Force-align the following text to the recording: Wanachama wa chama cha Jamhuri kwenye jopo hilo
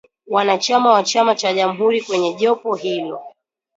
Wanachama 0.27 0.89
wa 0.91 1.03
chama 1.03 1.35
cha 1.35 1.53
Jamhuri 1.53 2.01
kwenye 2.01 2.33
jopo 2.33 2.75
hilo 2.75 3.21